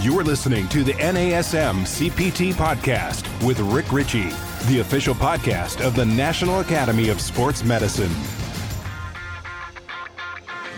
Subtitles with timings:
[0.00, 4.28] You're listening to the NASM CPT podcast with Rick Ritchie,
[4.68, 8.12] the official podcast of the National Academy of Sports Medicine.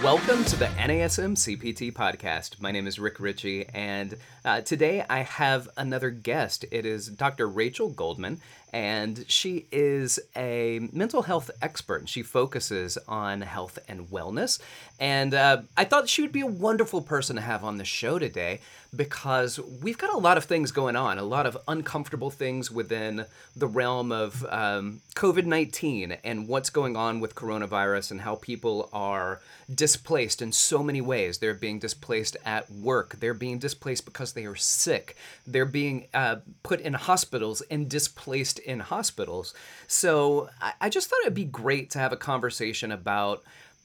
[0.03, 2.62] Welcome to the NASM CPT podcast.
[2.62, 6.64] My name is Rick Ritchie, and uh, today I have another guest.
[6.72, 7.46] It is Dr.
[7.46, 8.40] Rachel Goldman,
[8.72, 12.08] and she is a mental health expert.
[12.08, 14.60] She focuses on health and wellness.
[14.98, 18.18] And uh, I thought she would be a wonderful person to have on the show
[18.18, 18.60] today
[18.95, 23.24] because we've got a lot of things going on, a lot of uncomfortable things within
[23.54, 28.88] the realm of um, COVID 19 and what's going on with coronavirus and how people
[28.92, 29.40] are
[29.73, 31.38] displaced in so many ways.
[31.38, 36.37] They're being displaced at work, they're being displaced because they are sick, they're being uh,
[36.62, 39.55] put in hospitals and displaced in hospitals.
[39.87, 43.42] So I, I just thought it'd be great to have a conversation about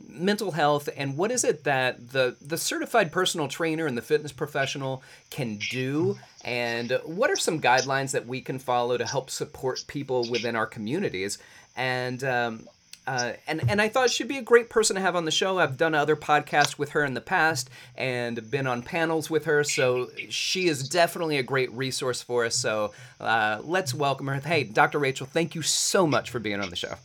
[0.09, 4.33] mental health and what is it that the the certified personal trainer and the fitness
[4.33, 9.81] professional can do and what are some guidelines that we can follow to help support
[9.87, 11.37] people within our communities
[11.77, 12.67] and um,
[13.07, 15.59] uh, and and I thought she'd be a great person to have on the show.
[15.59, 19.63] I've done other podcasts with her in the past and been on panels with her,
[19.63, 22.55] so she is definitely a great resource for us.
[22.55, 24.35] So uh, let's welcome her.
[24.35, 24.99] Hey, Dr.
[24.99, 26.95] Rachel, thank you so much for being on the show.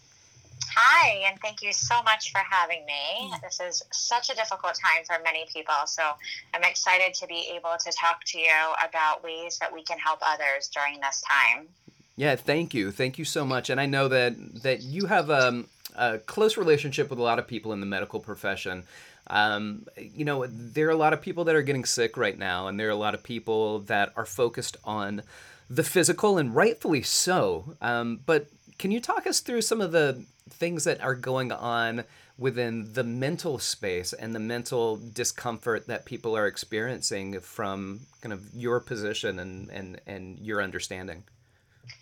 [0.76, 3.32] Hi, and thank you so much for having me.
[3.42, 6.02] This is such a difficult time for many people, so
[6.54, 8.54] I'm excited to be able to talk to you
[8.86, 11.66] about ways that we can help others during this time.
[12.16, 13.68] Yeah, thank you, thank you so much.
[13.70, 17.46] And I know that that you have um, a close relationship with a lot of
[17.46, 18.84] people in the medical profession.
[19.26, 22.66] Um, you know, there are a lot of people that are getting sick right now,
[22.66, 25.22] and there are a lot of people that are focused on
[25.68, 27.76] the physical, and rightfully so.
[27.80, 32.04] Um, but can you talk us through some of the things that are going on
[32.36, 38.52] within the mental space and the mental discomfort that people are experiencing from kind of
[38.54, 41.22] your position and, and, and your understanding?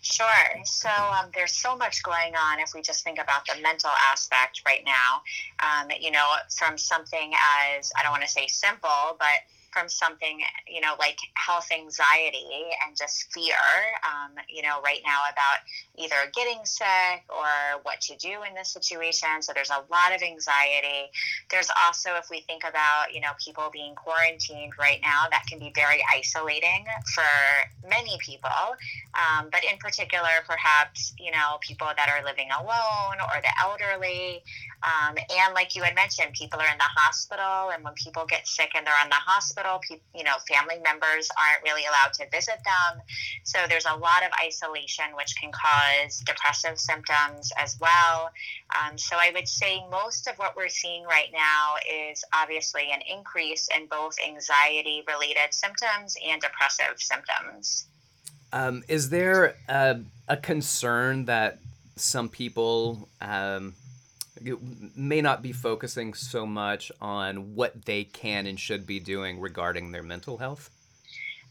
[0.01, 0.27] Sure.
[0.63, 4.61] So um, there's so much going on if we just think about the mental aspect
[4.65, 5.21] right now.
[5.59, 7.33] Um, you know, from something
[7.77, 12.69] as, I don't want to say simple, but from something, you know, like health anxiety
[12.85, 13.55] and just fear,
[14.03, 15.59] um, you know, right now about
[15.97, 19.29] either getting sick or what to do in this situation.
[19.41, 21.11] So there's a lot of anxiety.
[21.51, 25.59] There's also, if we think about, you know, people being quarantined right now, that can
[25.59, 28.49] be very isolating for many people.
[29.13, 34.43] Um, but in particular, perhaps, you know, people that are living alone or the elderly.
[34.81, 37.71] Um, and like you had mentioned, people are in the hospital.
[37.73, 39.99] And when people get sick and they're in the hospital, hospital.
[40.15, 43.01] You know, family members aren't really allowed to visit them.
[43.43, 48.29] So there's a lot of isolation, which can cause depressive symptoms as well.
[48.75, 51.75] Um, so I would say most of what we're seeing right now
[52.11, 57.85] is obviously an increase in both anxiety related symptoms and depressive symptoms.
[58.51, 61.59] Um, is there a, a, concern that
[61.97, 63.75] some people um,
[64.95, 69.91] may not be focusing so much on what they can and should be doing regarding
[69.91, 70.69] their mental health?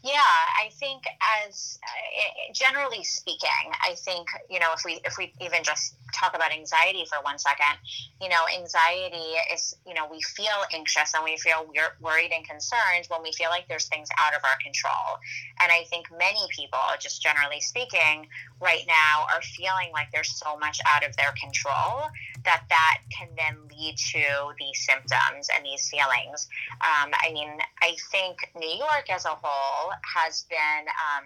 [0.01, 1.03] Yeah, I think
[1.45, 6.33] as uh, generally speaking, I think you know if we if we even just talk
[6.35, 7.75] about anxiety for one second,
[8.21, 12.47] you know, anxiety is you know we feel anxious and we feel we're worried and
[12.47, 15.19] concerned when we feel like there's things out of our control,
[15.61, 18.27] and I think many people, just generally speaking,
[18.61, 22.07] right now are feeling like there's so much out of their control
[22.45, 24.23] that that can then lead to
[24.57, 26.47] these symptoms and these feelings.
[26.79, 27.51] Um, I mean,
[27.81, 30.87] I think New York as a whole has been.
[30.87, 31.25] Um,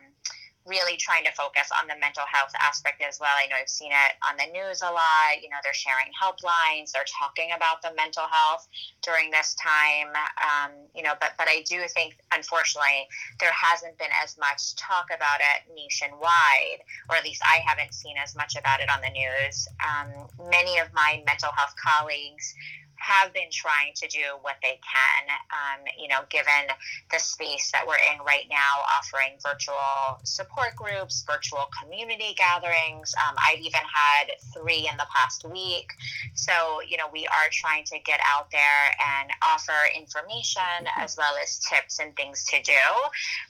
[0.65, 3.31] really trying to focus on the mental health aspect as well.
[3.35, 5.41] I know I've seen it on the news a lot.
[5.41, 8.67] You know, they're sharing helplines, they're talking about the mental health
[9.01, 10.15] during this time.
[10.39, 13.07] Um, you know, but but I do think, unfortunately,
[13.39, 18.15] there hasn't been as much talk about it nationwide, or at least I haven't seen
[18.21, 19.67] as much about it on the news.
[19.83, 22.55] Um, many of my mental health colleagues
[23.03, 26.71] have been trying to do what they can, um, you know, given
[27.11, 33.13] the space that we're in right now, offering virtual support groups, virtual community gatherings.
[33.27, 35.91] Um, I've even had three in the past week.
[36.33, 41.33] So, you know, we are trying to get out there and offer information as well
[41.41, 42.83] as tips and things to do.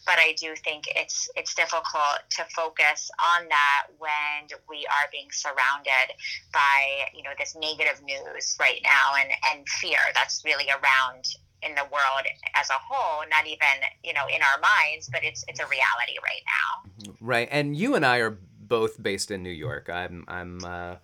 [0.05, 5.29] But I do think it's it's difficult to focus on that when we are being
[5.31, 6.17] surrounded
[6.51, 11.25] by, you know, this negative news right now and and fear that's really around
[11.61, 12.25] in the world
[12.55, 13.67] as a whole not even
[14.03, 17.95] you know in our minds but it's it's a reality right now right and you
[17.95, 20.95] and i are both based in new york i'm i'm uh,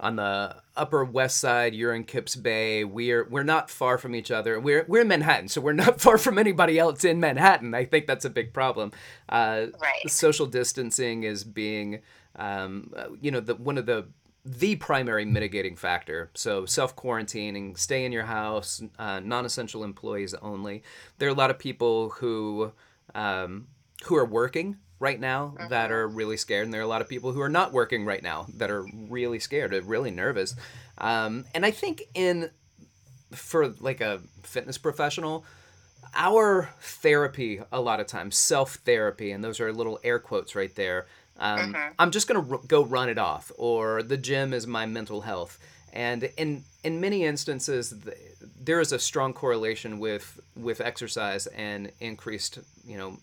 [0.00, 1.74] on the Upper West Side.
[1.74, 2.84] You're in Kips Bay.
[2.84, 4.58] We're we're not far from each other.
[4.58, 7.74] We're we're in Manhattan, so we're not far from anybody else in Manhattan.
[7.74, 8.92] I think that's a big problem.
[9.28, 10.10] Uh, right.
[10.10, 12.00] Social distancing is being,
[12.36, 14.06] um, you know, the one of the
[14.44, 16.30] the primary mitigating factor.
[16.34, 20.82] So self quarantining, stay in your house, uh, non essential employees only.
[21.18, 22.72] There are a lot of people who
[23.14, 23.68] um,
[24.04, 25.68] who are working right now mm-hmm.
[25.68, 28.04] that are really scared, and there are a lot of people who are not working
[28.04, 30.54] right now that are really scared, are really nervous.
[30.98, 32.50] Um, and I think in
[33.32, 35.44] for like a fitness professional,
[36.14, 40.74] our therapy a lot of times self therapy, and those are little air quotes right
[40.74, 41.06] there.
[41.38, 41.92] Um, mm-hmm.
[41.98, 45.58] I'm just gonna r- go run it off, or the gym is my mental health.
[45.92, 48.16] And in in many instances, th-
[48.60, 53.18] there is a strong correlation with with exercise and increased, you know,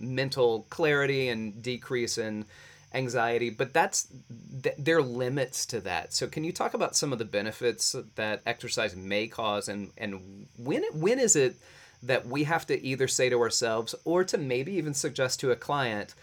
[0.00, 2.44] mental clarity and decrease in
[2.94, 4.08] anxiety but that's
[4.62, 7.94] th- there are limits to that so can you talk about some of the benefits
[8.14, 11.56] that exercise may cause and and when when is it
[12.02, 15.56] that we have to either say to ourselves or to maybe even suggest to a
[15.56, 16.14] client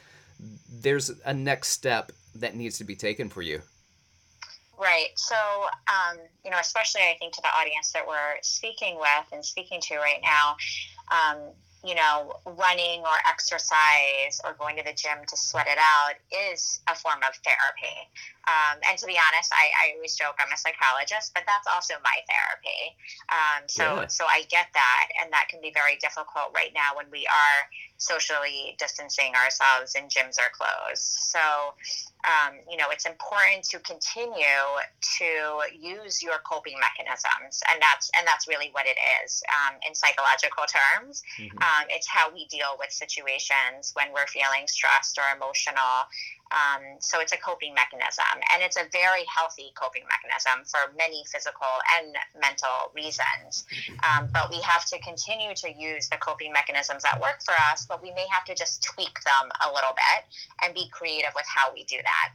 [0.81, 3.61] there's a next step that needs to be taken for you
[4.77, 5.09] Right.
[5.15, 5.35] So,
[5.87, 9.79] um, you know, especially I think to the audience that we're speaking with and speaking
[9.81, 10.57] to right now,
[11.11, 11.37] um,
[11.85, 16.81] you know, running or exercise or going to the gym to sweat it out is
[16.89, 17.95] a form of therapy.
[18.49, 21.93] Um, and to be honest, I, I, always joke I'm a psychologist, but that's also
[22.01, 22.97] my therapy.
[23.29, 24.07] Um, so, yeah.
[24.07, 27.57] so I get that, and that can be very difficult right now when we are
[27.97, 31.03] socially distancing ourselves and gyms are closed.
[31.03, 31.39] So,
[32.25, 34.65] um, you know, it's important to continue
[35.19, 35.31] to
[35.77, 40.65] use your coping mechanisms, and that's and that's really what it is um, in psychological
[40.65, 41.23] terms.
[41.39, 41.57] Mm-hmm.
[41.57, 46.09] Um, it's how we deal with situations when we're feeling stressed or emotional.
[46.51, 51.23] Um, so it's a coping mechanism, and it's a very healthy coping mechanism for many
[51.31, 53.65] physical and mental reasons.
[54.05, 57.85] Um, but we have to continue to use the coping mechanisms that work for us,
[57.85, 60.25] but we may have to just tweak them a little bit
[60.63, 62.29] and be creative with how we do that.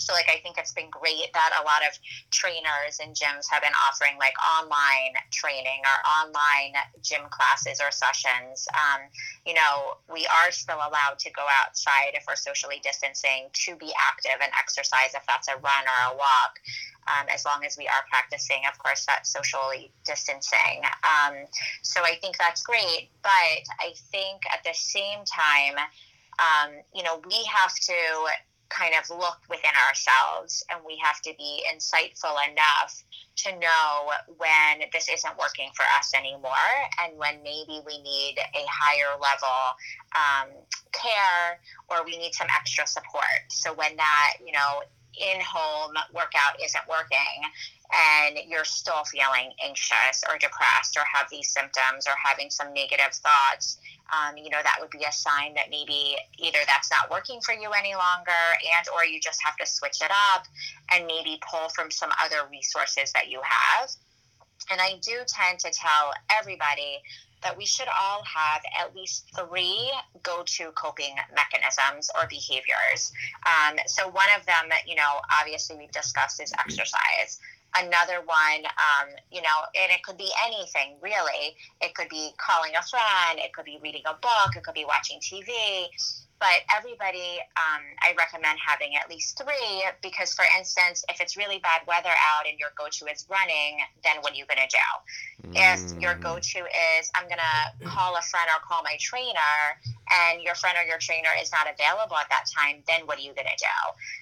[0.00, 1.98] So, like, I think it's been great that a lot of
[2.30, 8.66] trainers and gyms have been offering like online training or online gym classes or sessions.
[8.72, 9.06] Um,
[9.46, 13.92] you know, we are still allowed to go outside if we're socially distancing to be
[13.98, 16.58] active and exercise if that's a run or a walk.
[17.08, 20.84] Um, as long as we are practicing, of course, that socially distancing.
[21.02, 21.46] Um,
[21.82, 23.08] so I think that's great.
[23.22, 25.76] But I think at the same time,
[26.38, 27.94] um, you know, we have to
[28.70, 33.04] kind of look within ourselves and we have to be insightful enough
[33.36, 36.70] to know when this isn't working for us anymore
[37.02, 39.58] and when maybe we need a higher level
[40.14, 40.48] um,
[40.92, 43.42] care or we need some extra support.
[43.48, 44.82] So when that, you know,
[45.18, 47.40] in home workout isn't working
[47.90, 53.12] and you're still feeling anxious or depressed or have these symptoms or having some negative
[53.12, 53.78] thoughts,
[54.14, 57.52] um, you know, that would be a sign that maybe either that's not working for
[57.52, 58.42] you any longer
[58.78, 60.46] and or you just have to switch it up
[60.92, 63.90] and maybe pull from some other resources that you have.
[64.70, 67.02] And I do tend to tell everybody
[67.42, 69.90] that we should all have at least three
[70.22, 73.12] go to coping mechanisms or behaviors.
[73.46, 77.38] Um, so, one of them, you know, obviously we've discussed is exercise.
[77.76, 81.54] Another one, um, you know, and it could be anything really.
[81.80, 84.84] It could be calling a friend, it could be reading a book, it could be
[84.84, 85.86] watching TV
[86.40, 91.60] but everybody um, i recommend having at least three because for instance if it's really
[91.60, 95.48] bad weather out and your go-to is running then what are you going to do
[95.48, 95.52] mm.
[95.54, 96.22] if your mm.
[96.22, 96.64] go-to
[96.98, 99.78] is i'm going to call a friend or call my trainer
[100.10, 103.22] and your friend or your trainer is not available at that time then what are
[103.22, 103.78] you going to do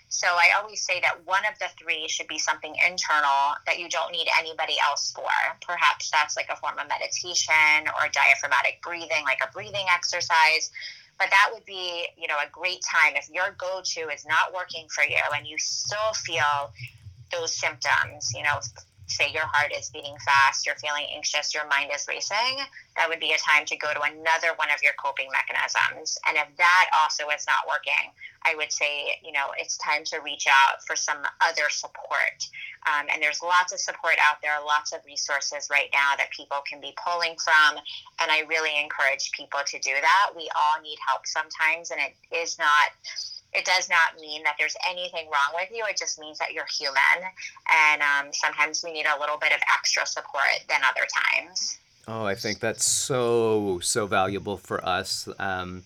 [0.09, 3.89] so i always say that one of the three should be something internal that you
[3.89, 5.31] don't need anybody else for
[5.65, 10.71] perhaps that's like a form of meditation or diaphragmatic breathing like a breathing exercise
[11.19, 14.87] but that would be you know a great time if your go-to is not working
[14.89, 16.73] for you and you still feel
[17.33, 18.59] those symptoms you know
[19.09, 22.61] say your heart is beating fast, you're feeling anxious, your mind is racing,
[22.97, 26.19] that would be a time to go to another one of your coping mechanisms.
[26.27, 28.13] And if that also is not working,
[28.45, 32.47] I would say, you know, it's time to reach out for some other support.
[32.87, 36.59] Um, and there's lots of support out there, lots of resources right now that people
[36.69, 37.83] can be pulling from.
[38.21, 40.31] And I really encourage people to do that.
[40.37, 42.93] We all need help sometimes, and it is not
[43.55, 45.85] it does not mean that there's anything wrong with you.
[45.89, 47.29] It just means that you're human.
[47.91, 51.79] And um, sometimes we need a little bit of extra support than other times.
[52.07, 55.29] Oh, I think that's so, so valuable for us.
[55.39, 55.85] Um,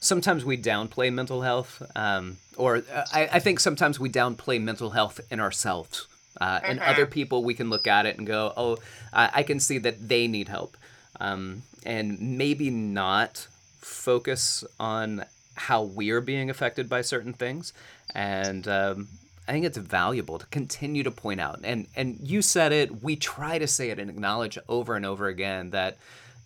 [0.00, 4.90] sometimes we downplay mental health, um, or uh, I, I, think sometimes we downplay mental
[4.90, 6.06] health in ourselves.
[6.38, 6.90] Uh, and mm-hmm.
[6.90, 8.76] other people, we can look at it and go, oh,
[9.12, 10.76] I, I can see that they need help.
[11.20, 13.46] Um, and maybe not
[13.80, 17.72] focus on how we're being affected by certain things.
[18.14, 19.08] And um,
[19.46, 21.60] I think it's valuable to continue to point out.
[21.64, 23.02] And and you said it.
[23.02, 25.98] We try to say it and acknowledge over and over again that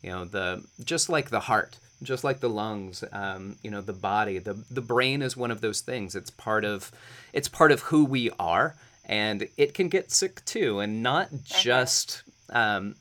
[0.03, 3.93] you know the just like the heart, just like the lungs, um, you know the
[3.93, 6.17] body, the the brain is one of those things.
[6.17, 6.91] It's part of
[7.33, 8.75] it's part of who we are,
[9.05, 12.23] and it can get sick too, and not just.
[12.51, 12.95] Um,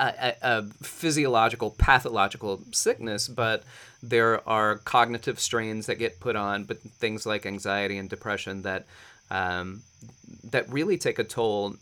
[0.00, 3.62] a, a, physiological, pathological sickness, but
[4.02, 8.86] there are cognitive strains that get put on, but things like anxiety and depression that
[9.30, 9.82] um,
[10.44, 11.76] that really take a toll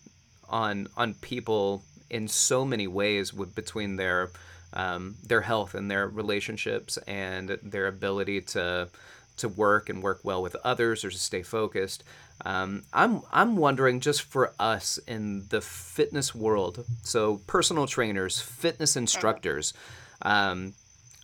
[0.49, 4.31] on on people in so many ways with between their
[4.73, 8.89] um, their health and their relationships and their ability to
[9.37, 12.03] to work and work well with others or to stay focused.
[12.45, 18.97] Um, I'm I'm wondering just for us in the fitness world, so personal trainers, fitness
[18.97, 19.75] instructors,
[20.23, 20.75] um,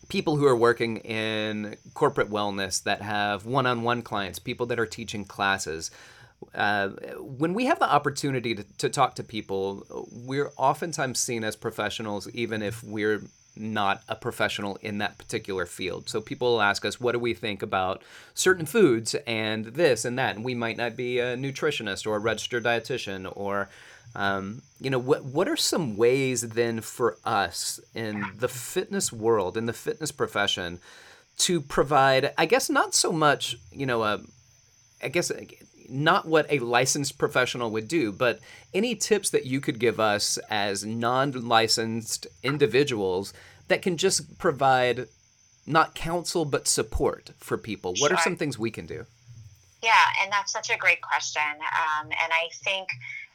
[0.08, 5.24] people who are working in corporate wellness that have one-on-one clients, people that are teaching
[5.24, 5.90] classes.
[6.54, 11.56] Uh, when we have the opportunity to, to talk to people, we're oftentimes seen as
[11.56, 13.22] professionals, even if we're
[13.56, 16.08] not a professional in that particular field.
[16.08, 18.02] So people will ask us, what do we think about
[18.34, 20.36] certain foods and this and that?
[20.36, 23.68] And we might not be a nutritionist or a registered dietitian or,
[24.14, 29.56] um, you know, what, what are some ways then for us in the fitness world,
[29.56, 30.80] in the fitness profession,
[31.38, 34.20] to provide, I guess, not so much, you know, a,
[35.02, 35.30] I guess
[35.88, 38.40] not what a licensed professional would do, but
[38.72, 43.32] any tips that you could give us as non licensed individuals
[43.68, 45.08] that can just provide
[45.66, 47.92] not counsel but support for people.
[47.92, 48.14] What sure.
[48.14, 49.06] are some things we can do?
[49.82, 51.42] Yeah, and that's such a great question.
[51.42, 52.88] Um, and I think,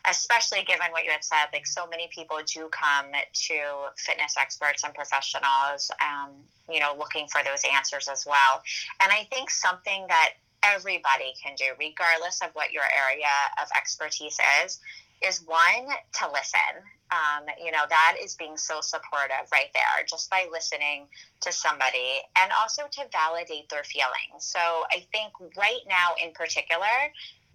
[0.10, 3.60] especially given what you had said, like so many people do come to
[3.98, 6.32] fitness experts and professionals, um,
[6.68, 8.64] you know, looking for those answers as well.
[9.00, 14.38] And I think something that everybody can do, regardless of what your area of expertise
[14.64, 14.80] is,
[15.26, 16.84] is one to listen.
[17.12, 21.08] Um, you know, that is being so supportive right there, just by listening
[21.42, 24.46] to somebody and also to validate their feelings.
[24.46, 26.86] So I think right now, in particular,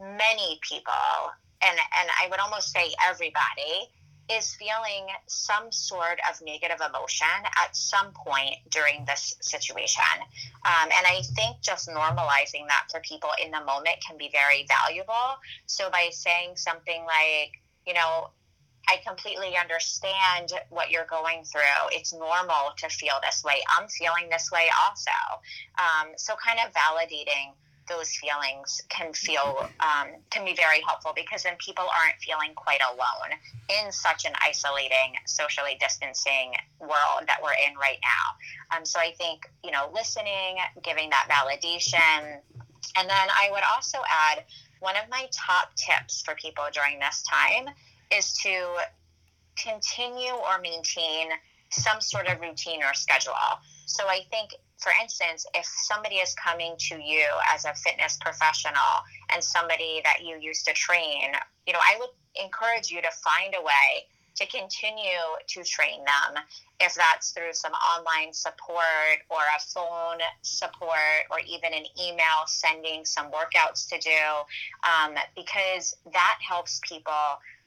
[0.00, 1.30] many people,
[1.62, 3.88] and, and I would almost say everybody,
[4.30, 7.26] is feeling some sort of negative emotion
[7.62, 10.02] at some point during this situation.
[10.64, 14.66] Um, and I think just normalizing that for people in the moment can be very
[14.66, 15.36] valuable.
[15.66, 18.30] So by saying something like, you know,
[18.88, 21.88] I completely understand what you're going through.
[21.92, 23.62] It's normal to feel this way.
[23.78, 25.10] I'm feeling this way also.
[25.78, 27.54] Um, so, kind of validating
[27.88, 32.80] those feelings can feel um, can be very helpful because then people aren't feeling quite
[32.82, 33.38] alone
[33.68, 38.76] in such an isolating socially distancing world that we're in right now.
[38.76, 42.40] Um, so i think you know listening giving that validation.
[42.96, 44.44] And then i would also add
[44.80, 47.72] one of my top tips for people during this time
[48.14, 48.76] is to
[49.56, 51.28] continue or maintain
[51.70, 53.32] some sort of routine or schedule
[53.86, 54.50] so i think
[54.84, 59.00] for instance, if somebody is coming to you as a fitness professional
[59.32, 61.32] and somebody that you used to train,
[61.66, 62.10] you know, I would
[62.42, 64.04] encourage you to find a way
[64.36, 66.42] to continue to train them,
[66.80, 73.04] if that's through some online support or a phone support or even an email sending
[73.04, 74.10] some workouts to do,
[74.84, 77.12] um, because that helps people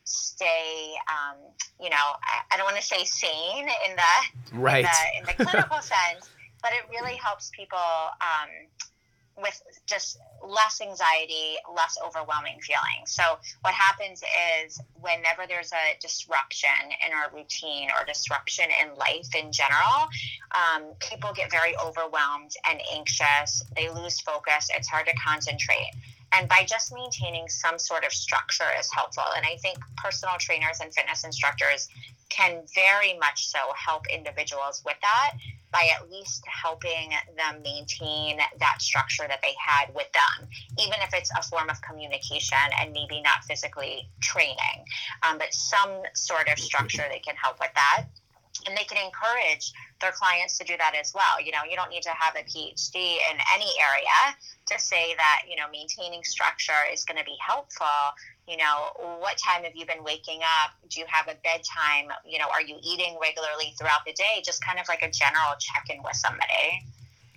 [0.07, 1.37] stay, um,
[1.79, 4.85] you know, I, I don't want to say sane in the, right.
[4.85, 6.29] in the, in the clinical sense
[6.61, 8.49] but it really helps people um,
[9.41, 13.11] with just less anxiety, less overwhelming feelings.
[13.11, 13.23] So,
[13.61, 14.23] what happens
[14.65, 16.69] is whenever there's a disruption
[17.05, 20.09] in our routine or disruption in life in general,
[20.51, 23.63] um, people get very overwhelmed and anxious.
[23.75, 24.69] They lose focus.
[24.73, 25.91] It's hard to concentrate.
[26.33, 29.23] And by just maintaining some sort of structure is helpful.
[29.35, 31.87] And I think personal trainers and fitness instructors
[32.29, 35.33] can very much so help individuals with that
[35.71, 40.47] by at least helping them maintain that structure that they had with them,
[40.79, 44.85] even if it's a form of communication and maybe not physically training,
[45.27, 48.05] um, but some sort of structure that can help with that
[48.67, 49.71] and they can encourage
[50.01, 51.41] their clients to do that as well.
[51.43, 54.35] You know, you don't need to have a PhD in any area
[54.67, 57.87] to say that, you know, maintaining structure is going to be helpful.
[58.47, 60.71] You know, what time have you been waking up?
[60.89, 62.13] Do you have a bedtime?
[62.25, 64.43] You know, are you eating regularly throughout the day?
[64.45, 66.85] Just kind of like a general check in with somebody.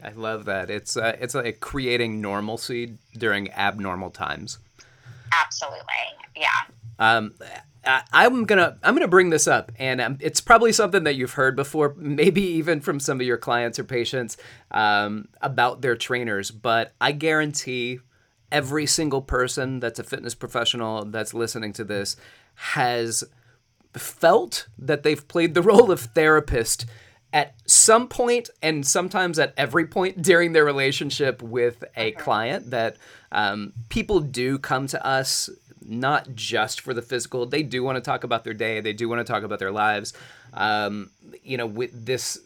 [0.03, 0.71] I love that.
[0.71, 4.59] It's uh, it's like creating normalcy during abnormal times.
[5.33, 5.79] Absolutely.
[6.37, 6.49] Yeah.
[6.99, 7.35] Um,
[7.85, 11.33] I, am gonna I'm gonna bring this up, and um, it's probably something that you've
[11.33, 14.37] heard before, maybe even from some of your clients or patients
[14.71, 16.51] um, about their trainers.
[16.51, 18.01] But I guarantee
[18.53, 22.17] every single person that's a fitness professional that's listening to this
[22.55, 23.25] has
[23.95, 26.87] felt that they've played the role of therapist
[27.33, 32.97] at some point and sometimes at every point during their relationship with a client that
[33.33, 35.49] um, people do come to us
[35.87, 39.09] not just for the physical they do want to talk about their day they do
[39.09, 40.13] want to talk about their lives
[40.55, 41.11] um,
[41.43, 42.39] you know with this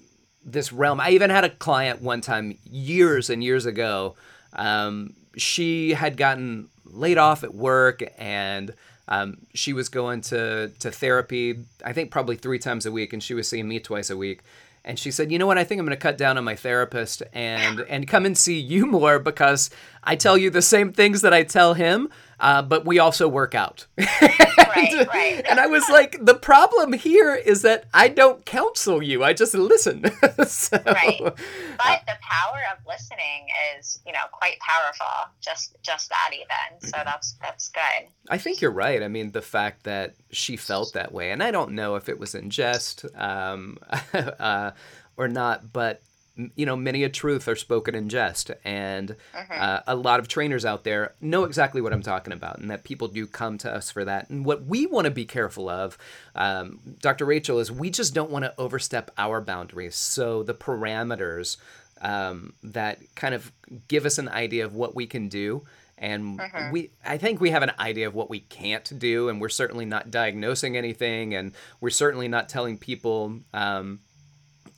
[0.44, 4.14] this realm i even had a client one time years and years ago
[4.54, 8.74] um, she had gotten laid off at work and
[9.06, 13.22] um, she was going to, to therapy i think probably three times a week and
[13.22, 14.42] she was seeing me twice a week
[14.84, 15.56] and she said, "You know what?
[15.58, 18.58] I think I'm going to cut down on my therapist and and come and see
[18.58, 19.70] you more because
[20.02, 22.10] I tell you the same things that I tell him,
[22.40, 25.44] uh, but we also work out." right, right.
[25.48, 29.54] and I was like, "The problem here is that I don't counsel you; I just
[29.54, 30.04] listen."
[30.46, 33.48] so, right, but the power of listening
[33.78, 35.30] is, you know, quite powerful.
[35.40, 36.90] Just just that even.
[36.90, 38.08] So that's that's good.
[38.28, 39.02] I think you're right.
[39.02, 42.18] I mean, the fact that she felt that way, and I don't know if it
[42.18, 43.04] was in jest.
[43.16, 43.78] Um,
[44.14, 44.72] uh,
[45.16, 46.02] or not, but
[46.36, 49.54] you know, many a truth are spoken in jest, and uh-huh.
[49.54, 52.84] uh, a lot of trainers out there know exactly what I'm talking about, and that
[52.84, 54.28] people do come to us for that.
[54.30, 55.96] And what we want to be careful of,
[56.34, 57.24] um, Dr.
[57.24, 59.94] Rachel, is we just don't want to overstep our boundaries.
[59.94, 61.56] So the parameters
[62.00, 63.52] um, that kind of
[63.88, 65.64] give us an idea of what we can do
[65.96, 66.70] and uh-huh.
[66.72, 69.84] we i think we have an idea of what we can't do and we're certainly
[69.84, 74.00] not diagnosing anything and we're certainly not telling people um,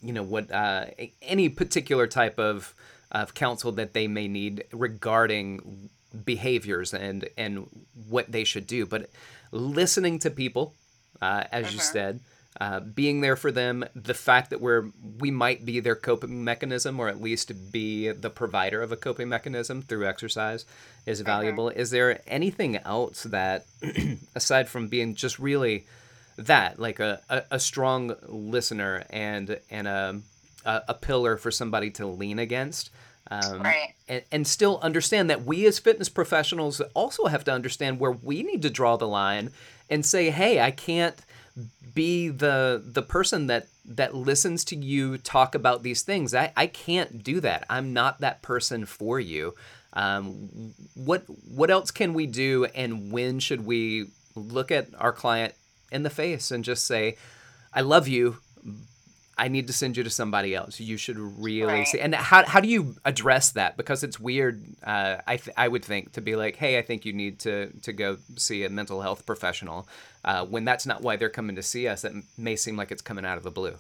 [0.07, 0.87] you know what uh,
[1.23, 2.75] any particular type of
[3.11, 5.91] of counsel that they may need regarding
[6.25, 7.69] behaviors and and
[8.09, 9.11] what they should do but
[9.53, 10.75] listening to people
[11.21, 11.75] uh, as uh-huh.
[11.75, 12.21] you said
[12.59, 14.87] uh, being there for them the fact that we're
[15.19, 19.29] we might be their coping mechanism or at least be the provider of a coping
[19.29, 20.65] mechanism through exercise
[21.05, 21.27] is uh-huh.
[21.27, 21.81] valuable uh-huh.
[21.81, 23.67] is there anything else that
[24.35, 25.85] aside from being just really
[26.37, 30.21] that like a, a, a strong listener and and a,
[30.65, 32.91] a, a pillar for somebody to lean against.
[33.29, 33.93] Um, right.
[34.09, 38.45] and, and still understand that we as fitness professionals also have to understand where we
[38.45, 39.51] need to draw the line
[39.91, 41.25] and say hey i can't
[41.93, 46.35] be the the person that that listens to you talk about these things.
[46.35, 47.65] I, I can't do that.
[47.71, 49.55] I'm not that person for you.
[49.93, 55.55] Um, what what else can we do and when should we look at our client
[55.91, 57.17] in the face and just say,
[57.73, 58.39] I love you.
[59.39, 60.81] I need to send you to somebody else.
[60.81, 61.87] You should really right.
[61.87, 62.01] see.
[62.01, 63.77] And how, how do you address that?
[63.77, 64.65] Because it's weird.
[64.83, 67.71] Uh, I th- I would think to be like, hey, I think you need to
[67.83, 69.89] to go see a mental health professional.
[70.25, 73.03] Uh, when that's not why they're coming to see us, it may seem like it's
[73.03, 73.75] coming out of the blue.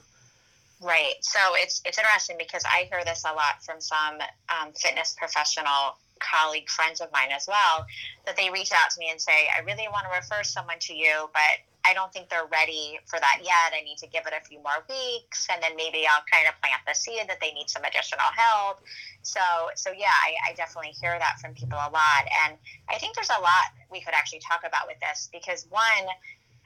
[0.82, 1.14] Right.
[1.22, 4.18] So it's it's interesting because I hear this a lot from some
[4.50, 7.86] um, fitness professional colleague friends of mine as well
[8.24, 10.94] that they reach out to me and say, I really want to refer someone to
[10.94, 13.70] you, but I don't think they're ready for that yet.
[13.70, 16.58] I need to give it a few more weeks, and then maybe I'll kind of
[16.58, 18.82] plant the seed that they need some additional help.
[19.22, 19.40] So,
[19.76, 22.58] so yeah, I, I definitely hear that from people a lot, and
[22.90, 26.10] I think there's a lot we could actually talk about with this because one,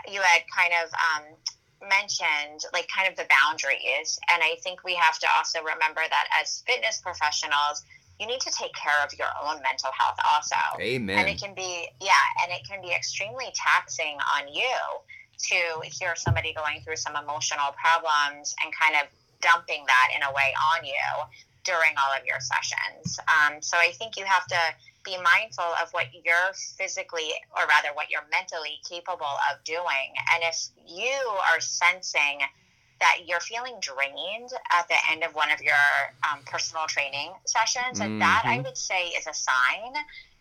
[0.09, 1.25] you had kind of um,
[1.85, 6.27] mentioned like kind of the boundaries, and I think we have to also remember that
[6.41, 7.85] as fitness professionals
[8.21, 10.61] you need to take care of your own mental health also.
[10.79, 11.19] Amen.
[11.19, 12.13] And it can be, yeah,
[12.45, 14.77] and it can be extremely taxing on you
[15.49, 19.09] to hear somebody going through some emotional problems and kind of
[19.41, 21.25] dumping that in a way on you
[21.65, 23.19] during all of your sessions.
[23.25, 24.61] Um, so I think you have to
[25.03, 30.13] be mindful of what you're physically, or rather, what you're mentally capable of doing.
[30.35, 31.17] And if you
[31.53, 32.41] are sensing
[33.01, 35.75] that you're feeling drained at the end of one of your
[36.31, 38.19] um, personal training sessions, and mm-hmm.
[38.21, 38.65] that I mm-hmm.
[38.65, 39.95] would say is a sign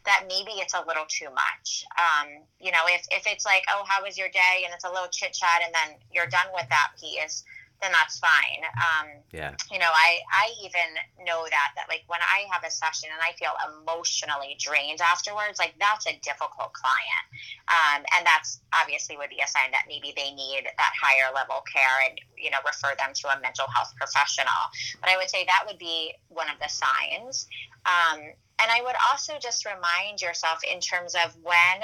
[0.06, 1.86] that maybe it's a little too much.
[1.98, 4.63] Um, you know, if, if it's like, oh, how was your day?
[4.65, 7.43] And it's a little chit chat, and then you're done with that piece,
[7.81, 8.63] then that's fine.
[8.75, 9.55] Um, yeah.
[9.71, 13.21] You know, I, I even know that, that like when I have a session and
[13.23, 17.25] I feel emotionally drained afterwards, like that's a difficult client.
[17.67, 21.63] Um, and that's obviously would be a sign that maybe they need that higher level
[21.71, 24.61] care and, you know, refer them to a mental health professional.
[24.99, 27.47] But I would say that would be one of the signs.
[27.85, 28.19] Um,
[28.59, 31.79] and I would also just remind yourself in terms of when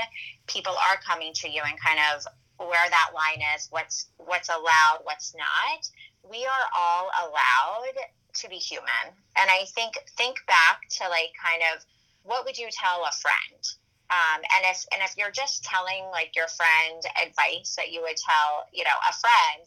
[0.47, 2.27] people are coming to you and kind of
[2.58, 5.89] where that line is, what's what's allowed, what's not.
[6.30, 7.96] We are all allowed
[8.36, 9.06] to be human.
[9.36, 11.86] And I think think back to like kind of
[12.24, 13.62] what would you tell a friend?
[14.10, 18.18] Um, and if and if you're just telling like your friend advice that you would
[18.18, 19.63] tell, you know, a friend,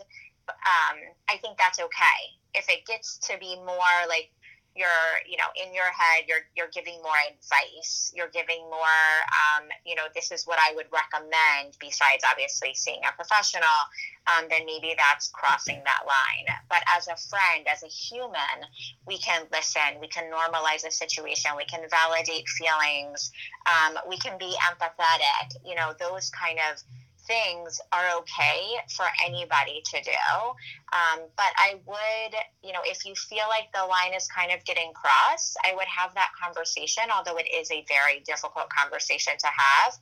[0.48, 0.98] um,
[1.28, 2.20] I think that's okay.
[2.54, 4.30] If it gets to be more like
[4.76, 8.12] you're you know in your head you're you're giving more advice.
[8.14, 13.00] You're giving more um, you know this is what i would recommend besides obviously seeing
[13.08, 13.80] a professional
[14.28, 16.46] um, then maybe that's crossing that line.
[16.68, 18.66] But as a friend as a human
[19.06, 20.00] we can listen.
[20.00, 21.52] We can normalize a situation.
[21.56, 23.32] We can validate feelings.
[23.66, 25.56] Um, we can be empathetic.
[25.64, 26.82] You know those kind of
[27.28, 30.24] things are okay for anybody to do.
[30.92, 34.64] Um, but I would, you know, if you feel like the line is kind of
[34.64, 39.46] getting crossed, I would have that conversation, although it is a very difficult conversation to
[39.46, 39.92] have.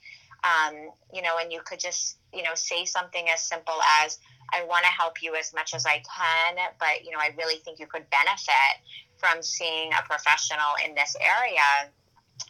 [0.44, 4.18] Um, you know, and you could just, you know, say something as simple as,
[4.52, 7.58] I want to help you as much as I can, but, you know, I really
[7.58, 8.74] think you could benefit
[9.18, 11.90] from seeing a professional in this area.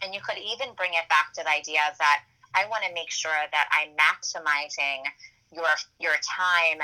[0.03, 2.23] And you could even bring it back to the idea that
[2.57, 5.05] I want to make sure that I'm maximizing
[5.53, 5.69] your
[6.01, 6.81] your time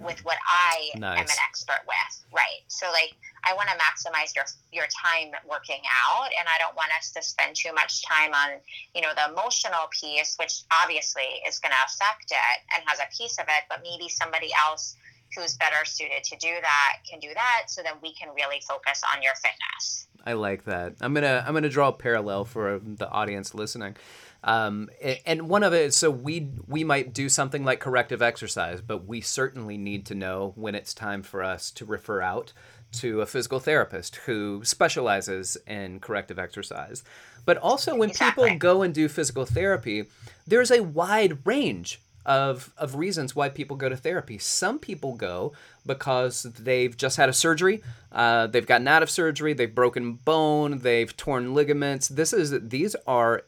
[0.00, 1.18] with what I nice.
[1.18, 2.24] am an expert with.
[2.32, 2.64] Right.
[2.68, 3.12] So like
[3.44, 7.22] I want to maximize your your time working out and I don't want us to
[7.22, 8.58] spend too much time on,
[8.94, 13.08] you know, the emotional piece which obviously is going to affect it and has a
[13.16, 14.96] piece of it, but maybe somebody else
[15.36, 19.02] who's better suited to do that can do that so that we can really focus
[19.14, 20.08] on your fitness.
[20.26, 20.94] I like that.
[21.00, 23.96] I'm going to I'm going to draw a parallel for the audience listening.
[24.42, 24.88] Um,
[25.26, 29.20] and one of it, so we we might do something like corrective exercise, but we
[29.20, 32.52] certainly need to know when it's time for us to refer out
[32.92, 37.04] to a physical therapist who specializes in corrective exercise.
[37.44, 38.50] But also, when exactly.
[38.50, 40.06] people go and do physical therapy,
[40.46, 44.38] there's a wide range of of reasons why people go to therapy.
[44.38, 45.52] Some people go
[45.86, 50.78] because they've just had a surgery, uh, they've gotten out of surgery, they've broken bone,
[50.78, 52.08] they've torn ligaments.
[52.08, 53.44] This is these are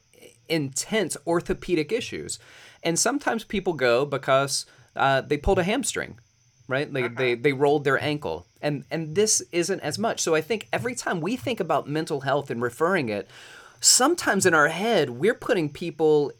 [0.49, 2.39] intense orthopedic issues.
[2.83, 6.19] And sometimes people go because uh, they pulled a hamstring,
[6.69, 6.93] right?
[6.93, 7.15] They, uh-huh.
[7.17, 8.47] they, they rolled their ankle.
[8.61, 10.21] And, and this isn't as much.
[10.21, 13.29] So I think every time we think about mental health and referring it,
[13.81, 16.33] sometimes in our head, we're putting people,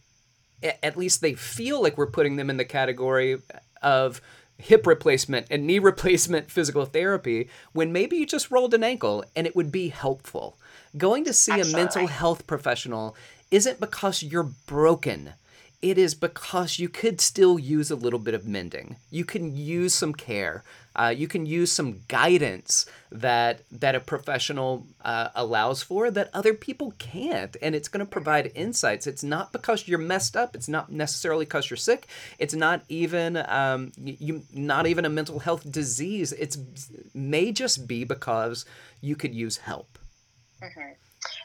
[0.63, 3.39] at least they feel like we're putting them in the category
[3.83, 4.21] of
[4.59, 9.47] hip replacement and knee replacement physical therapy when maybe you just rolled an ankle and
[9.47, 10.59] it would be helpful.
[10.97, 13.17] Going to see a mental health professional
[13.53, 15.35] isn't because you're broken.
[15.83, 18.97] It is because you could still use a little bit of mending.
[19.11, 20.63] You can use some care.
[20.95, 26.55] Uh, you can use some guidance that that a professional uh, allows for that other
[26.55, 29.07] people can't, and it's going to provide insights.
[29.07, 30.55] It's not because you're messed up.
[30.55, 32.07] It's not necessarily because you're sick.
[32.39, 36.33] It's not even um, you not even a mental health disease.
[36.33, 36.59] It's
[37.15, 38.65] may just be because
[39.01, 39.99] you could use help.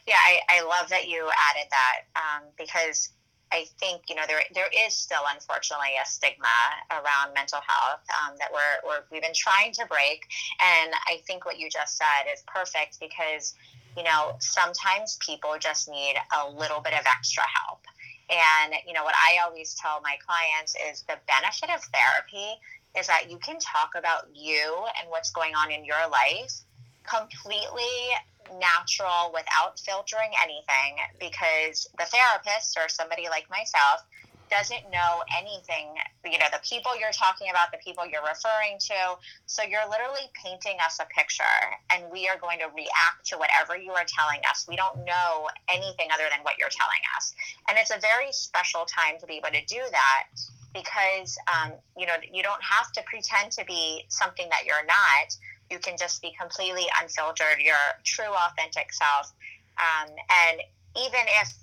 [0.07, 3.09] Yeah, I, I love that you added that um, because
[3.51, 6.47] I think you know there there is still unfortunately a stigma
[6.91, 10.27] around mental health um, that we're, we're we've been trying to break,
[10.63, 13.53] and I think what you just said is perfect because
[13.97, 17.83] you know sometimes people just need a little bit of extra help,
[18.29, 22.59] and you know what I always tell my clients is the benefit of therapy
[22.97, 26.63] is that you can talk about you and what's going on in your life
[27.09, 28.13] completely
[28.59, 34.03] natural without filtering anything because the therapist or somebody like myself
[34.49, 35.91] doesn't know anything
[36.23, 39.19] you know the people you're talking about the people you're referring to.
[39.45, 41.59] So you're literally painting us a picture
[41.91, 44.65] and we are going to react to whatever you are telling us.
[44.67, 47.35] We don't know anything other than what you're telling us.
[47.69, 50.27] And it's a very special time to be able to do that
[50.73, 55.35] because um, you know you don't have to pretend to be something that you're not
[55.69, 59.34] you can just be completely unfiltered, your true, authentic self.
[59.77, 60.10] Um,
[60.49, 60.62] and
[60.95, 61.53] even if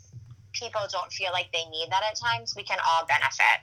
[0.53, 3.61] people don't feel like they need that at times, we can all benefit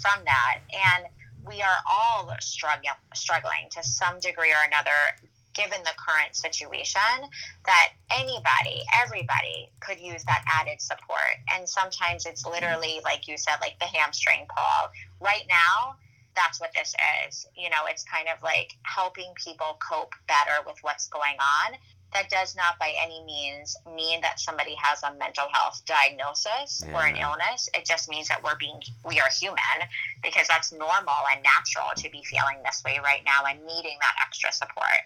[0.00, 0.60] from that.
[0.72, 1.06] And
[1.46, 4.90] we are all struggling, struggling to some degree or another,
[5.54, 7.28] given the current situation,
[7.66, 11.36] that anybody, everybody could use that added support.
[11.54, 14.90] And sometimes it's literally, like you said, like the hamstring pull.
[15.20, 15.96] Right now,
[16.36, 16.94] that's what this
[17.26, 17.46] is.
[17.56, 21.76] You know, it's kind of like helping people cope better with what's going on.
[22.12, 26.94] That does not by any means mean that somebody has a mental health diagnosis yeah.
[26.94, 27.68] or an illness.
[27.74, 29.88] It just means that we're being we are human
[30.22, 34.14] because that's normal and natural to be feeling this way right now and needing that
[34.22, 35.02] extra support.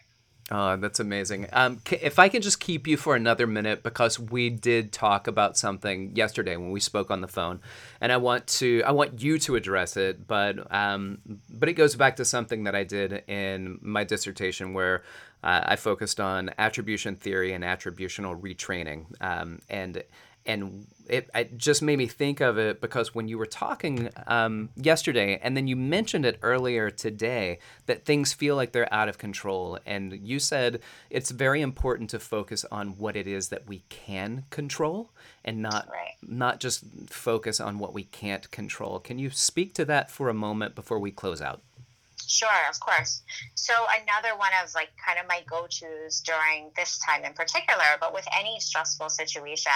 [0.51, 1.47] Oh, that's amazing.
[1.53, 5.59] Um, if I can just keep you for another minute, because we did talk about
[5.59, 7.61] something yesterday when we spoke on the phone,
[8.01, 11.19] and I want to, I want you to address it, but, um,
[11.51, 15.03] but it goes back to something that I did in my dissertation where
[15.43, 20.03] uh, I focused on attribution theory and attributional retraining, um, and
[20.47, 24.69] and it, it, just made me think of it because when you were talking um,
[24.77, 29.19] yesterday and then you mentioned it earlier today that things feel like they're out of
[29.19, 33.83] control and you said it's very important to focus on what it is that we
[33.89, 35.11] can control
[35.45, 36.15] and not right.
[36.23, 40.35] not just focus on what we can't control can you speak to that for a
[40.35, 41.63] moment before we close out
[42.29, 43.23] Sure, of course.
[43.55, 48.13] So another one of like kind of my go-tos during this time in particular, but
[48.13, 49.73] with any stressful situation,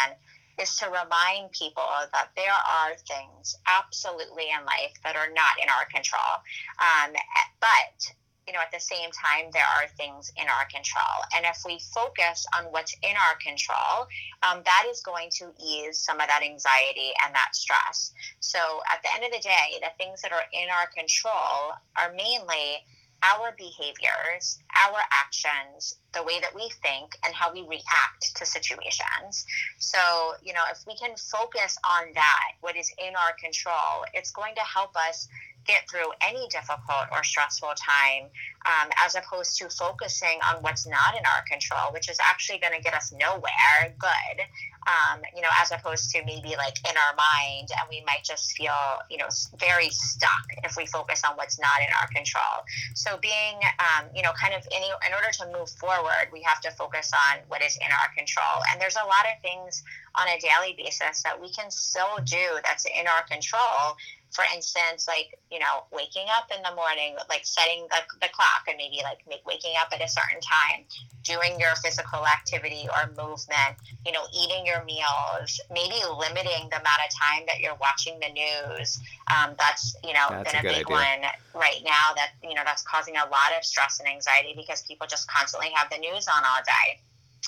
[0.61, 5.69] is to remind people that there are things absolutely in life that are not in
[5.69, 6.43] our control.
[6.79, 7.13] Um,
[7.61, 8.13] but
[8.47, 11.23] you know, at the same time, there are things in our control.
[11.37, 14.09] And if we focus on what's in our control,
[14.43, 18.13] um, that is going to ease some of that anxiety and that stress.
[18.41, 18.59] So
[18.93, 22.83] at the end of the day, the things that are in our control are mainly
[23.23, 29.47] our behaviors, our actions, the way that we think, and how we react to situations.
[29.79, 29.99] So,
[30.43, 34.55] you know, if we can focus on that, what is in our control, it's going
[34.57, 35.29] to help us
[35.67, 38.25] get through any difficult or stressful time
[38.67, 42.75] um, as opposed to focusing on what's not in our control, which is actually going
[42.75, 44.45] to get us nowhere good,
[44.87, 48.53] um, you know, as opposed to maybe like in our mind and we might just
[48.53, 48.75] feel,
[49.11, 52.67] you know, very stuck if we focus on what's not in our control.
[52.95, 56.61] So being, um, you know, kind of in, in order to move forward, we have
[56.63, 58.63] to focus on what is in our control.
[58.71, 59.83] And there's a lot of things
[60.15, 63.97] on a daily basis that we can still do that's in our control
[64.33, 68.65] for instance, like, you know, waking up in the morning, like setting the, the clock
[68.67, 70.85] and maybe like make, waking up at a certain time,
[71.23, 77.05] doing your physical activity or movement, you know, eating your meals, maybe limiting the amount
[77.05, 78.99] of time that you're watching the news.
[79.29, 80.97] Um, that's, you know, that's been a, big idea.
[80.97, 81.23] one
[81.55, 85.07] right now that, you know, that's causing a lot of stress and anxiety because people
[85.07, 87.01] just constantly have the news on all day.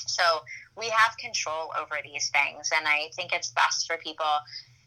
[0.06, 0.22] So
[0.76, 2.68] we have control over these things.
[2.76, 4.28] And I think it's best for people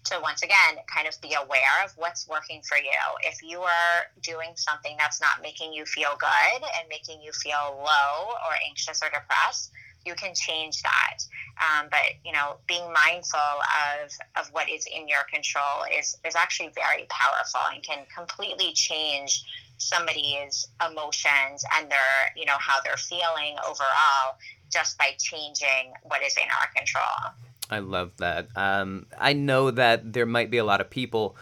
[0.09, 2.99] to once again kind of be aware of what's working for you.
[3.23, 7.75] If you are doing something that's not making you feel good and making you feel
[7.77, 9.71] low or anxious or depressed,
[10.05, 11.17] you can change that.
[11.59, 16.35] Um, but you know, being mindful of of what is in your control is is
[16.35, 19.43] actually very powerful and can completely change
[19.77, 24.37] somebody's emotions and their you know how they're feeling overall
[24.71, 27.46] just by changing what is in our control.
[27.69, 28.47] I love that.
[28.55, 31.35] Um, I know that there might be a lot of people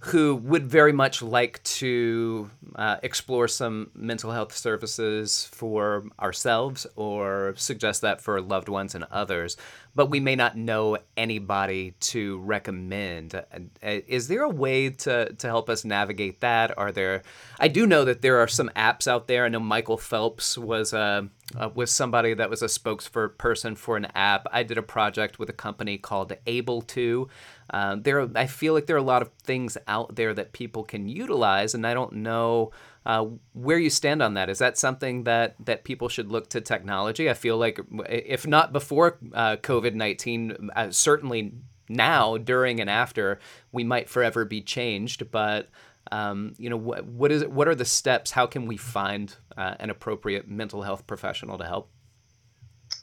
[0.00, 7.54] who would very much like to uh, explore some mental health services for ourselves or
[7.56, 9.56] suggest that for loved ones and others,
[9.96, 13.34] but we may not know anybody to recommend.
[13.34, 13.40] Uh,
[13.82, 16.76] is there a way to, to help us navigate that?
[16.76, 17.22] Are there?
[17.58, 19.46] I do know that there are some apps out there.
[19.46, 21.22] I know Michael Phelps was uh,
[21.56, 24.46] uh, was somebody that was a spokesperson for an app.
[24.52, 27.28] I did a project with a company called AbleTo.
[27.70, 30.84] Uh, there, I feel like there are a lot of things out there that people
[30.84, 32.70] can utilize, and I don't know
[33.06, 34.50] uh, where you stand on that.
[34.50, 37.30] Is that something that that people should look to technology?
[37.30, 41.52] I feel like if not before uh, COVID nineteen, uh, certainly
[41.88, 43.38] now, during and after,
[43.72, 45.30] we might forever be changed.
[45.30, 45.68] But
[46.12, 48.32] um, you know, what, what is what are the steps?
[48.32, 51.88] How can we find uh, an appropriate mental health professional to help?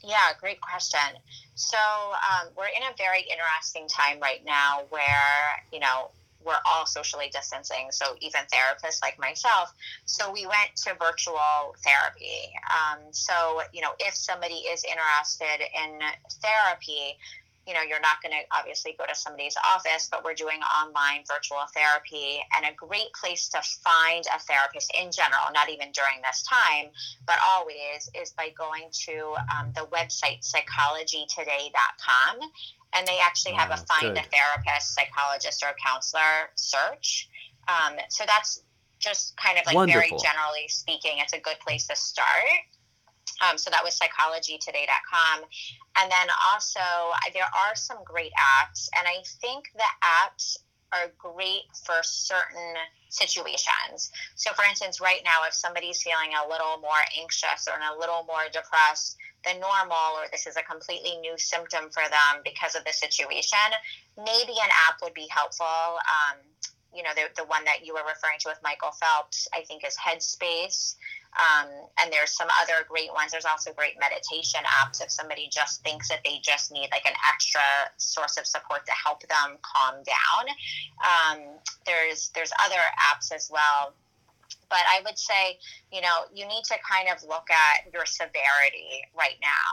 [0.02, 1.00] Yeah, great question.
[1.54, 6.10] So um, we're in a very interesting time right now where, you know,
[6.44, 9.72] we're all socially distancing, so even therapists like myself.
[10.04, 12.52] So we went to virtual therapy.
[12.70, 16.00] Um, so, you know, if somebody is interested in
[16.42, 17.16] therapy,
[17.66, 21.24] you know, you're not going to obviously go to somebody's office, but we're doing online
[21.26, 22.44] virtual therapy.
[22.56, 26.90] And a great place to find a therapist in general, not even during this time,
[27.26, 32.50] but always, is by going to um, the website psychologytoday.com.
[32.94, 34.18] And they actually have a find good.
[34.18, 37.28] a therapist, psychologist, or counselor search.
[37.68, 38.62] Um, so that's
[38.98, 40.00] just kind of like Wonderful.
[40.00, 42.64] very generally speaking, it's a good place to start.
[43.42, 45.44] Um, so that was psychologytoday.com.
[45.98, 46.80] And then also,
[47.32, 50.56] there are some great apps, and I think the apps
[50.92, 52.74] are great for certain
[53.08, 54.12] situations.
[54.36, 58.24] So, for instance, right now, if somebody's feeling a little more anxious or a little
[58.26, 62.84] more depressed than normal, or this is a completely new symptom for them because of
[62.84, 63.70] the situation,
[64.16, 65.66] maybe an app would be helpful.
[65.66, 66.38] Um,
[66.94, 69.84] you know, the, the one that you were referring to with Michael Phelps, I think
[69.84, 70.94] is Headspace.
[71.34, 73.32] Um, and there's some other great ones.
[73.32, 77.18] There's also great meditation apps if somebody just thinks that they just need like an
[77.28, 77.60] extra
[77.96, 80.44] source of support to help them calm down.
[81.02, 82.78] Um, there's there's other
[83.10, 83.94] apps as well
[84.68, 85.58] but I would say,
[85.92, 89.70] you know, you need to kind of look at your severity right now.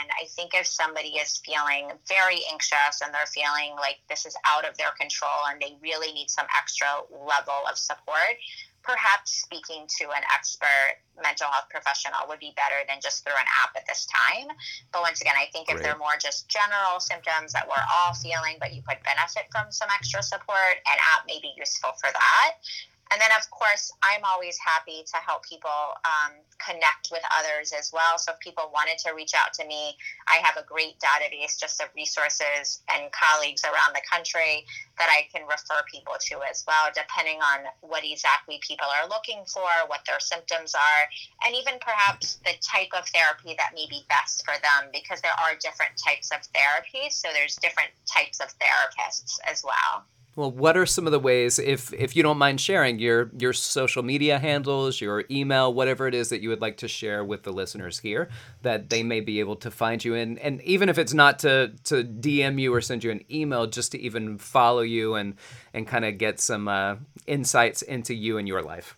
[0.00, 4.36] And I think if somebody is feeling very anxious and they're feeling like this is
[4.46, 8.36] out of their control and they really need some extra level of support,
[8.82, 13.48] perhaps speaking to an expert mental health professional would be better than just through an
[13.62, 14.48] app at this time.
[14.92, 15.78] But once again, I think Great.
[15.78, 19.70] if they're more just general symptoms that we're all feeling, but you could benefit from
[19.70, 22.64] some extra support, an app may be useful for that.
[23.10, 27.90] And then, of course, I'm always happy to help people um, connect with others as
[27.92, 28.18] well.
[28.18, 31.80] So, if people wanted to reach out to me, I have a great database just
[31.80, 34.66] of resources and colleagues around the country
[34.98, 39.44] that I can refer people to as well, depending on what exactly people are looking
[39.48, 41.02] for, what their symptoms are,
[41.46, 45.36] and even perhaps the type of therapy that may be best for them because there
[45.40, 50.04] are different types of therapies So, there's different types of therapists as well.
[50.38, 53.52] Well, what are some of the ways, if if you don't mind sharing your your
[53.52, 57.42] social media handles, your email, whatever it is that you would like to share with
[57.42, 58.28] the listeners here,
[58.62, 61.72] that they may be able to find you in, and even if it's not to
[61.86, 65.34] to DM you or send you an email, just to even follow you and
[65.74, 66.94] and kind of get some uh,
[67.26, 68.96] insights into you and your life.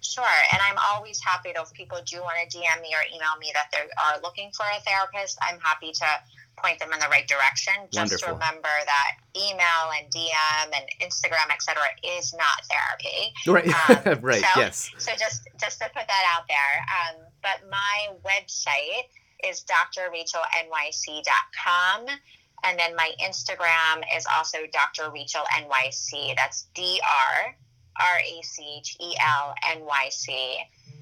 [0.00, 3.52] Sure, and I'm always happy if people do want to DM me or email me
[3.52, 5.36] that they are looking for a therapist.
[5.42, 6.06] I'm happy to
[6.62, 7.72] point them in the right direction.
[7.90, 8.34] Just Wonderful.
[8.34, 11.82] remember that email and DM and Instagram, etc.,
[12.18, 13.32] is not therapy.
[13.46, 13.72] Right.
[14.06, 14.42] Um, right.
[14.42, 14.90] So, yes.
[14.98, 16.84] So just just to put that out there.
[16.88, 19.08] Um, but my website
[19.44, 22.06] is drrachelnyc.com.
[22.62, 25.10] And then my Instagram is also Dr.
[25.10, 26.36] Rachel NYC.
[26.36, 27.56] That's D R
[27.98, 30.58] R A C H E L N Y C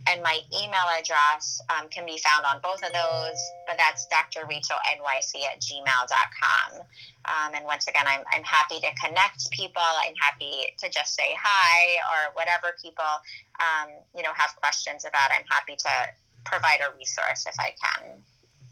[0.08, 5.32] and my email address um, can be found on both of those, but that's drrachelnyc
[5.44, 6.80] at gmail.com.
[7.24, 9.82] Um, and once again, I'm, I'm happy to connect people.
[10.04, 13.04] I'm happy to just say hi or whatever people,
[13.60, 15.30] um, you know, have questions about.
[15.30, 15.90] I'm happy to
[16.44, 18.22] provide a resource if I can.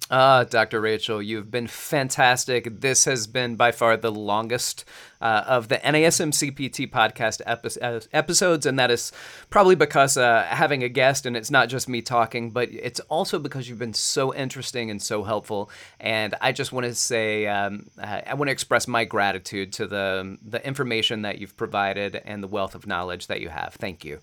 [0.09, 0.81] Ah, uh, Dr.
[0.81, 2.81] Rachel, you've been fantastic.
[2.81, 4.85] This has been by far the longest
[5.21, 9.11] uh, of the NASMCPT podcast epi- uh, episodes, and that is
[9.51, 13.41] probably because uh, having a guest, and it's not just me talking, but it's also
[13.41, 15.71] because you've been so interesting and so helpful.
[15.99, 20.39] And I just want to say, um, I want to express my gratitude to the
[20.41, 23.75] the information that you've provided and the wealth of knowledge that you have.
[23.75, 24.21] Thank you.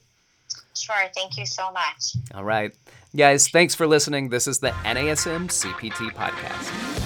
[0.75, 0.95] Sure.
[1.15, 2.15] Thank you so much.
[2.33, 2.73] All right.
[3.15, 4.29] Guys, thanks for listening.
[4.29, 7.02] This is the NASM CPT Podcast.